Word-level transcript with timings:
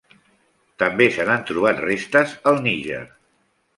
També 0.83 1.07
se 1.17 1.27
n'han 1.29 1.45
trobat 1.49 1.83
restes 1.85 2.33
al 2.53 2.59
Níger. 2.69 3.03